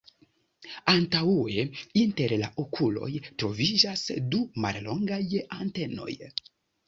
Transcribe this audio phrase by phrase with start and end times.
[0.93, 1.65] Antaŭe
[2.03, 3.11] inter la okuloj
[3.43, 5.21] troviĝas du mallongaj
[5.59, 6.11] antenoj.